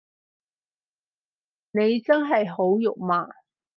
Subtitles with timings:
[1.73, 3.27] 你真係好肉麻